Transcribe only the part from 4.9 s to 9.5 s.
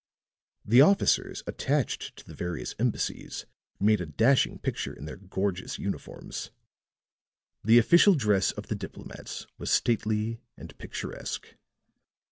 in their gorgeous uniforms; the official dress of the diplomats